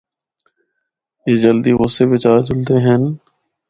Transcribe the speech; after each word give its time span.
اے 1.25 1.31
جلدی 1.41 1.71
غصے 1.79 2.03
بچ 2.09 2.23
آ 2.31 2.33
جلدے 2.47 2.75
ہن۔ 2.85 3.03